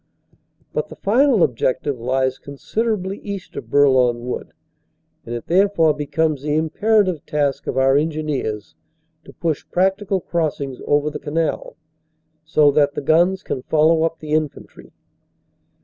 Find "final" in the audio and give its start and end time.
0.95-1.43